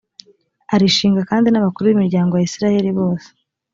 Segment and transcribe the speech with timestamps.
[0.73, 3.29] arishinga kandi n’abakuru b’imiryango ya israheli bose.